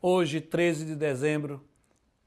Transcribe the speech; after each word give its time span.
Hoje, 0.00 0.40
13 0.40 0.84
de 0.84 0.94
dezembro, 0.94 1.60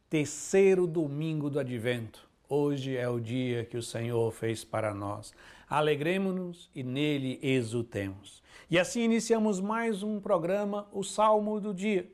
terceiro 0.09 0.85
domingo 0.85 1.49
do 1.49 1.57
advento. 1.57 2.29
Hoje 2.49 2.97
é 2.97 3.07
o 3.07 3.17
dia 3.17 3.63
que 3.63 3.77
o 3.77 3.81
Senhor 3.81 4.29
fez 4.33 4.61
para 4.61 4.93
nós. 4.93 5.33
Alegremos-nos 5.69 6.69
e 6.75 6.83
nele 6.83 7.39
exultemos. 7.41 8.43
E 8.69 8.77
assim 8.77 9.03
iniciamos 9.03 9.61
mais 9.61 10.03
um 10.03 10.19
programa, 10.19 10.85
o 10.91 11.01
Salmo 11.01 11.61
do 11.61 11.73
Dia. 11.73 12.11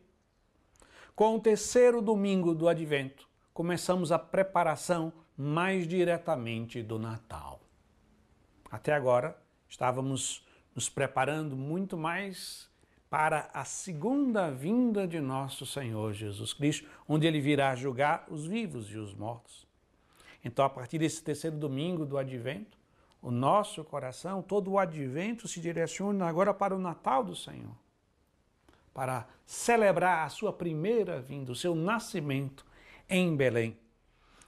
Com 1.16 1.38
o 1.38 1.42
terceiro 1.42 2.04
domingo 2.04 2.54
do 2.54 2.68
advento, 2.68 3.28
começamos 3.52 4.12
a 4.12 4.20
preparação 4.20 5.12
mais 5.36 5.88
diretamente 5.88 6.84
do 6.84 7.00
Natal. 7.00 7.60
Até 8.70 8.94
agora, 8.94 9.36
estávamos 9.68 10.46
nos 10.76 10.88
preparando 10.88 11.58
muito 11.58 11.98
mais 11.98 12.70
para 13.10 13.50
a 13.54 13.64
segunda 13.64 14.52
vinda 14.52 15.08
de 15.08 15.20
nosso 15.20 15.66
Senhor 15.66 16.14
Jesus 16.14 16.54
Cristo, 16.54 16.90
onde 17.08 17.26
ele 17.26 17.40
virá 17.40 17.74
julgar 17.76 18.26
os 18.30 18.46
vivos 18.46 18.90
e 18.92 18.98
os 18.98 19.14
mortos. 19.14 19.66
Então, 20.44 20.66
a 20.66 20.70
partir 20.70 21.00
desse 21.00 21.24
terceiro 21.24 21.58
domingo 21.58 22.06
do 22.06 22.18
advento, 22.18 22.78
o 23.22 23.32
nosso 23.32 23.84
coração, 23.84 24.42
todo 24.42 24.72
o 24.72 24.80
advento 24.80 25.48
se 25.48 25.60
direciona 25.60 26.28
agora 26.28 26.54
para 26.54 26.76
o 26.76 26.80
Natal 26.80 27.24
do 27.24 27.36
Senhor, 27.36 27.76
para 28.94 29.28
celebrar 29.46 30.26
a 30.26 30.30
sua 30.30 30.52
primeira 30.54 31.20
vinda, 31.22 31.52
o 31.52 31.56
seu 31.56 31.74
nascimento 31.74 32.66
em 33.10 33.36
Belém. 33.36 33.78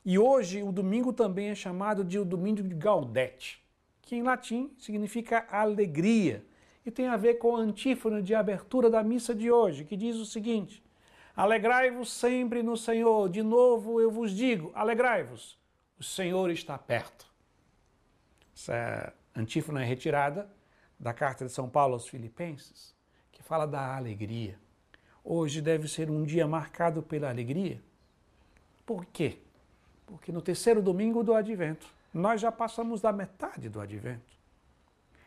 E 0.06 0.18
hoje 0.18 0.62
o 0.64 0.72
domingo 0.72 1.12
também 1.12 1.50
é 1.50 1.56
chamado 1.56 2.04
de 2.04 2.20
o 2.20 2.26
domingo 2.26 2.62
de 2.62 2.76
Gaudete, 2.76 3.64
que 4.02 4.16
em 4.16 4.24
latim 4.24 4.72
significa 4.78 5.48
alegria 5.50 6.46
e 6.90 6.92
tem 6.92 7.08
a 7.08 7.16
ver 7.16 7.36
com 7.36 7.56
a 7.56 7.60
antífona 7.60 8.22
de 8.22 8.34
abertura 8.34 8.90
da 8.90 9.04
missa 9.04 9.34
de 9.34 9.52
hoje, 9.52 9.86
que 9.86 9.96
diz 9.96 10.16
o 10.16 10.26
seguinte: 10.26 10.84
Alegrai-vos 11.36 12.12
sempre 12.12 12.64
no 12.64 12.76
Senhor, 12.76 13.30
de 13.30 13.44
novo 13.44 14.02
eu 14.02 14.10
vos 14.10 14.32
digo, 14.32 14.72
alegrai-vos, 14.74 15.58
o 16.00 16.04
Senhor 16.04 16.50
está 16.50 16.78
perto. 16.80 17.28
Essa 18.56 19.14
antífona 19.36 19.84
é 19.84 19.86
retirada 19.86 20.50
da 21.00 21.14
carta 21.14 21.46
de 21.46 21.52
São 21.52 21.70
Paulo 21.70 21.94
aos 21.94 22.08
Filipenses, 22.08 22.96
que 23.32 23.44
fala 23.44 23.68
da 23.68 23.96
alegria. 23.96 24.60
Hoje 25.24 25.62
deve 25.62 25.88
ser 25.88 26.10
um 26.10 26.24
dia 26.24 26.48
marcado 26.48 27.04
pela 27.04 27.30
alegria. 27.30 27.80
Por 28.84 29.06
quê? 29.06 29.38
Porque 30.08 30.32
no 30.32 30.42
terceiro 30.42 30.82
domingo 30.82 31.24
do 31.24 31.36
advento, 31.36 31.86
nós 32.12 32.42
já 32.42 32.52
passamos 32.52 33.00
da 33.00 33.14
metade 33.14 33.70
do 33.70 33.80
advento. 33.80 34.39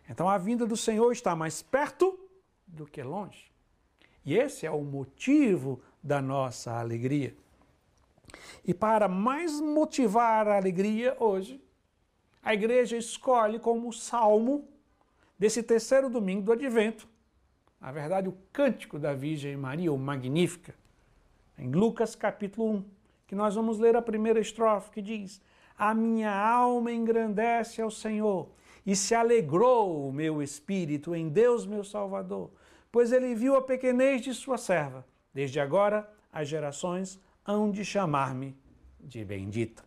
Então 0.09 0.29
a 0.29 0.39
vinda 0.39 0.67
do 0.67 0.77
Senhor 0.77 1.11
está 1.13 1.35
mais 1.35 1.63
perto 1.63 2.19
do 2.67 2.87
que 2.87 3.03
longe. 3.03 3.51
E 4.25 4.37
esse 4.37 4.67
é 4.67 4.71
o 4.71 4.83
motivo 4.83 5.81
da 6.03 6.21
nossa 6.21 6.79
alegria. 6.79 7.35
E 8.65 8.73
para 8.73 9.09
mais 9.09 9.61
motivar 9.61 10.49
a 10.49 10.57
alegria 10.57 11.17
hoje, 11.19 11.63
a 12.43 12.55
igreja 12.55 12.97
escolhe 12.97 13.59
como 13.59 13.93
salmo 13.93 14.69
desse 15.39 15.63
terceiro 15.63 16.09
domingo 16.09 16.43
do 16.43 16.53
advento, 16.53 17.09
na 17.83 17.91
verdade, 17.91 18.29
o 18.29 18.37
cântico 18.53 18.97
da 18.97 19.13
Virgem 19.13 19.57
Maria, 19.57 19.93
o 19.93 19.99
Magnífica, 19.99 20.73
em 21.59 21.73
Lucas 21.73 22.15
capítulo 22.15 22.77
1, 22.77 22.85
que 23.27 23.35
nós 23.35 23.57
vamos 23.57 23.81
ler 23.81 23.97
a 23.97 24.03
primeira 24.03 24.39
estrofe 24.39 24.93
que 24.93 25.03
diz: 25.03 25.43
A 25.77 25.93
minha 25.93 26.33
alma 26.33 26.93
engrandece 26.93 27.83
ao 27.83 27.91
Senhor 27.91 28.49
e 28.85 28.97
se 28.97 29.15
alegrou 29.15 30.09
o 30.09 30.13
meu 30.13 30.43
espírito 30.43 31.15
em 31.15 31.29
Deus, 31.29 31.65
meu 31.65 31.85
Salvador, 31.85 32.51
pois 32.91 33.13
ele 33.13 33.35
viu 33.35 33.57
a 33.57 33.63
pequenez 33.63 34.23
de 34.23 34.35
sua 34.35 34.59
serva. 34.59 35.07
Desde 35.33 35.61
agora 35.61 36.11
as 36.33 36.49
gerações 36.49 37.21
hão 37.47 37.71
de 37.71 37.85
chamar-me 37.85 38.57
de 39.01 39.25
bendita. 39.25 39.85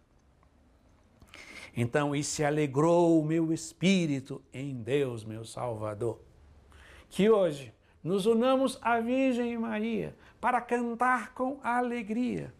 Então, 1.75 2.15
e 2.15 2.23
se 2.23 2.43
alegrou 2.43 3.19
o 3.19 3.25
meu 3.25 3.51
espírito 3.51 4.41
em 4.53 4.81
Deus, 4.81 5.25
meu 5.25 5.43
Salvador. 5.43 6.21
Que 7.09 7.29
hoje 7.29 7.73
nos 8.01 8.25
unamos 8.25 8.79
à 8.81 8.99
Virgem 8.99 9.57
Maria 9.57 10.15
para 10.39 10.61
cantar 10.61 11.33
com 11.33 11.59
alegria 11.61 12.53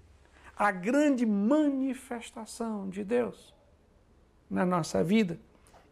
a 0.57 0.72
grande 0.72 1.25
manifestação 1.25 2.90
de 2.90 3.03
Deus 3.03 3.53
na 4.50 4.66
nossa 4.66 5.03
vida 5.03 5.40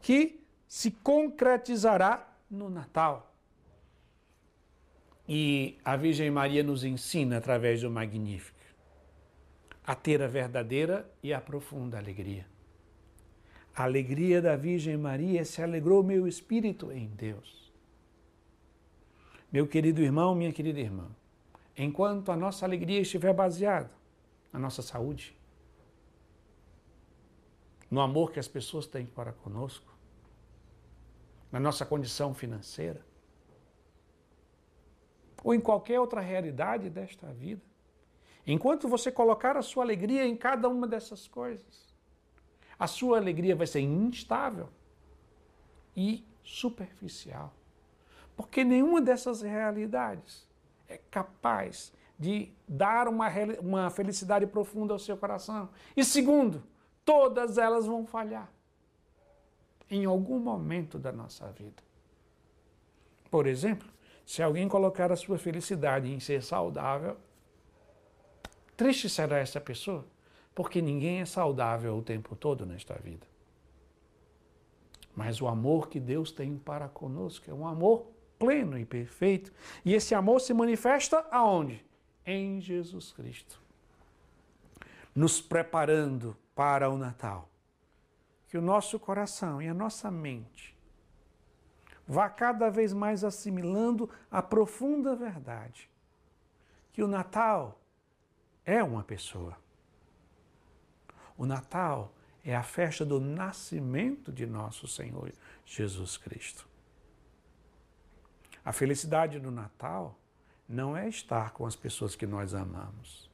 que 0.04 0.44
se 0.68 0.92
concretizará 0.92 2.30
no 2.52 2.70
Natal. 2.70 3.34
E 5.26 5.80
a 5.84 5.96
Virgem 5.96 6.30
Maria 6.30 6.62
nos 6.62 6.84
ensina, 6.84 7.38
através 7.38 7.82
do 7.82 7.90
Magnífico, 7.90 8.60
a 9.86 9.96
ter 9.96 10.22
a 10.22 10.28
verdadeira 10.28 11.10
e 11.24 11.34
a 11.34 11.40
profunda 11.40 11.98
alegria. 11.98 12.46
A 13.74 13.84
alegria 13.84 14.42
da 14.42 14.58
Virgem 14.58 14.98
Maria 14.98 15.46
se 15.46 15.64
alegrou 15.64 16.04
meu 16.04 16.28
espírito 16.28 16.92
em 16.92 17.08
Deus. 17.08 17.72
Meu 19.50 19.66
querido 19.66 20.02
irmão, 20.02 20.36
minha 20.36 20.52
querida 20.52 20.82
irmã, 20.82 21.08
enquanto 21.78 22.30
a 22.30 22.36
nossa 22.36 22.66
alegria 22.66 23.00
estiver 23.00 23.34
baseada 23.34 23.90
na 24.52 24.60
nossa 24.60 24.82
saúde, 24.82 25.34
no 27.90 28.02
amor 28.02 28.32
que 28.32 28.40
as 28.40 28.48
pessoas 28.48 28.86
têm 28.86 29.06
para 29.06 29.32
conosco, 29.32 29.93
na 31.54 31.60
nossa 31.60 31.86
condição 31.86 32.34
financeira, 32.34 33.06
ou 35.44 35.54
em 35.54 35.60
qualquer 35.60 36.00
outra 36.00 36.20
realidade 36.20 36.90
desta 36.90 37.28
vida. 37.28 37.62
Enquanto 38.46 38.88
você 38.88 39.12
colocar 39.12 39.56
a 39.56 39.62
sua 39.62 39.84
alegria 39.84 40.26
em 40.26 40.36
cada 40.36 40.68
uma 40.68 40.88
dessas 40.88 41.28
coisas, 41.28 41.94
a 42.80 42.88
sua 42.88 43.18
alegria 43.18 43.56
vai 43.56 43.68
ser 43.68 43.82
instável 43.82 44.68
e 45.96 46.26
superficial. 46.44 47.54
Porque 48.36 48.64
nenhuma 48.64 49.00
dessas 49.00 49.44
realidades 49.44 50.48
é 50.90 50.98
capaz 51.12 51.94
de 52.18 52.52
dar 52.68 53.08
uma, 53.08 53.28
uma 53.62 53.90
felicidade 53.92 54.48
profunda 54.48 54.92
ao 54.92 55.00
seu 55.00 55.16
coração. 55.16 55.70
E 55.96 56.04
segundo, 56.04 56.64
todas 57.06 57.60
elas 57.60 57.86
vão 57.86 58.08
falhar 58.08 58.52
em 59.90 60.06
algum 60.06 60.40
momento 60.40 60.98
da 60.98 61.12
nossa 61.12 61.52
vida. 61.52 61.84
Por 63.30 63.48
exemplo, 63.48 63.88
se 64.26 64.42
alguém 64.42 64.68
colocar 64.68 65.12
a 65.12 65.16
sua 65.16 65.38
felicidade 65.38 66.12
em 66.12 66.20
ser 66.20 66.44
saudável, 66.44 67.18
triste 68.78 69.10
será 69.10 69.38
essa 69.38 69.60
pessoa, 69.60 70.06
porque 70.56 70.82
ninguém 70.82 71.22
é 71.22 71.26
saudável 71.26 71.98
o 71.98 72.02
tempo 72.02 72.36
todo 72.36 72.66
nesta 72.66 72.96
vida. 72.96 73.28
Mas 75.16 75.42
o 75.42 75.48
amor 75.48 75.90
que 75.90 76.00
Deus 76.00 76.32
tem 76.32 76.58
para 76.58 76.88
conosco 76.88 77.50
é 77.50 77.54
um 77.54 77.68
amor 77.68 78.08
pleno 78.40 78.78
e 78.78 78.86
perfeito. 78.86 79.54
E 79.86 79.94
esse 79.94 80.16
amor 80.16 80.42
se 80.42 80.54
manifesta 80.54 81.26
aonde? 81.32 81.86
Em 82.26 82.60
Jesus 82.60 83.12
Cristo. 83.12 83.62
Nos 85.14 85.40
preparando 85.40 86.36
para 86.56 86.90
o 86.90 86.98
Natal 86.98 87.53
que 88.54 88.58
o 88.60 88.62
nosso 88.62 89.00
coração 89.00 89.60
e 89.60 89.68
a 89.68 89.74
nossa 89.74 90.12
mente 90.12 90.78
vá 92.08 92.30
cada 92.30 92.70
vez 92.70 92.94
mais 92.94 93.24
assimilando 93.24 94.08
a 94.30 94.44
profunda 94.44 95.16
verdade 95.16 95.90
que 96.92 97.02
o 97.02 97.08
Natal 97.08 97.82
é 98.64 98.84
uma 98.84 99.04
pessoa. 99.04 99.58
O 101.36 101.48
Natal 101.48 102.14
é 102.46 102.56
a 102.56 102.62
festa 102.62 103.04
do 103.04 103.20
nascimento 103.20 104.32
de 104.32 104.46
nosso 104.46 104.88
Senhor 104.88 105.34
Jesus 105.66 106.16
Cristo. 106.16 106.68
A 108.64 108.72
felicidade 108.72 109.40
do 109.40 109.50
Natal 109.50 110.16
não 110.70 110.96
é 110.96 111.10
estar 111.10 111.54
com 111.54 111.66
as 111.66 111.76
pessoas 111.76 112.16
que 112.16 112.28
nós 112.28 112.54
amamos. 112.54 113.28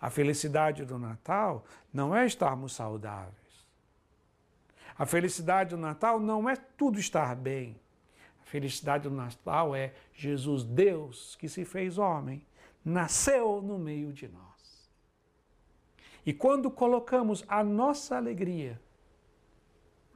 A 0.00 0.10
felicidade 0.10 0.84
do 0.84 0.98
Natal 0.98 1.64
não 1.94 2.12
é 2.12 2.26
estarmos 2.26 2.72
saudáveis. 2.72 3.41
A 5.02 5.04
felicidade 5.04 5.70
do 5.70 5.76
Natal 5.76 6.20
não 6.20 6.48
é 6.48 6.54
tudo 6.54 6.96
estar 6.96 7.34
bem. 7.34 7.74
A 8.40 8.44
felicidade 8.44 9.08
do 9.08 9.10
Natal 9.12 9.74
é 9.74 9.92
Jesus, 10.14 10.62
Deus, 10.62 11.34
que 11.34 11.48
se 11.48 11.64
fez 11.64 11.98
homem, 11.98 12.46
nasceu 12.84 13.60
no 13.60 13.80
meio 13.80 14.12
de 14.12 14.28
nós. 14.28 14.88
E 16.24 16.32
quando 16.32 16.70
colocamos 16.70 17.44
a 17.48 17.64
nossa 17.64 18.16
alegria 18.16 18.80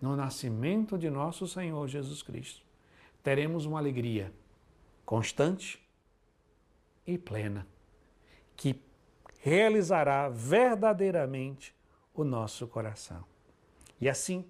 no 0.00 0.14
nascimento 0.14 0.96
de 0.96 1.10
nosso 1.10 1.48
Senhor 1.48 1.88
Jesus 1.88 2.22
Cristo, 2.22 2.64
teremos 3.24 3.66
uma 3.66 3.80
alegria 3.80 4.32
constante 5.04 5.84
e 7.04 7.18
plena, 7.18 7.66
que 8.54 8.80
realizará 9.40 10.28
verdadeiramente 10.28 11.74
o 12.14 12.22
nosso 12.22 12.68
coração. 12.68 13.24
E 14.00 14.08
assim, 14.08 14.48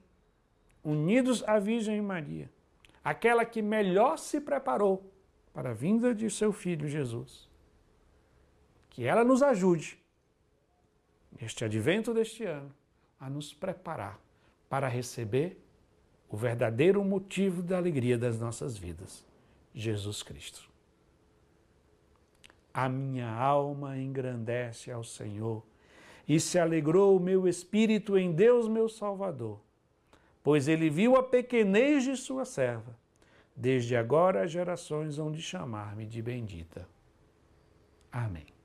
unidos 0.87 1.43
à 1.49 1.59
Virgem 1.59 2.00
Maria, 2.00 2.49
aquela 3.03 3.44
que 3.44 3.61
melhor 3.61 4.17
se 4.17 4.41
preparou 4.41 5.12
para 5.53 5.71
a 5.71 5.75
vinda 5.75 6.15
de 6.15 6.31
seu 6.31 6.53
filho 6.53 6.88
Jesus. 6.88 7.49
que 8.97 9.05
ela 9.05 9.23
nos 9.23 9.43
ajude, 9.43 9.99
neste 11.38 11.62
advento 11.67 12.15
deste 12.15 12.44
ano, 12.44 12.75
a 13.21 13.29
nos 13.29 13.53
preparar 13.53 14.19
para 14.71 14.88
receber 14.88 15.62
o 16.31 16.37
verdadeiro 16.37 17.05
motivo 17.05 17.62
da 17.62 17.77
alegria 17.77 18.17
das 18.17 18.41
nossas 18.41 18.79
vidas, 18.79 19.23
Jesus 19.75 20.23
Cristo. 20.23 20.67
A 22.73 22.88
minha 22.88 23.31
alma 23.31 23.99
engrandece 23.99 24.91
ao 24.91 25.05
Senhor 25.05 25.62
e 26.27 26.41
se 26.41 26.59
alegrou 26.59 27.17
o 27.19 27.21
meu 27.21 27.47
espírito 27.47 28.17
em 28.17 28.33
Deus, 28.33 28.67
meu 28.67 28.88
Salvador, 28.88 29.61
pois 30.46 30.69
ele 30.69 30.88
viu 30.88 31.16
a 31.16 31.25
pequenez 31.25 32.04
de 32.04 32.16
sua 32.16 32.44
serva. 32.44 32.96
Desde 33.56 33.96
agora 33.96 34.44
as 34.44 34.52
gerações 34.52 35.16
vão 35.16 35.32
de 35.32 35.43
chamar-me 35.43 36.06
de 36.06 36.22
bendita. 36.22 36.88
Amém. 38.12 38.56